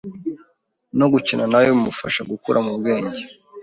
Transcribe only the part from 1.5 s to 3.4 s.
bimufasha gukura mu bwenge.